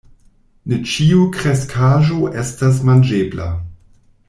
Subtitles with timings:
[0.71, 3.49] Ne ĉiu kreskaĵo estas manĝebla.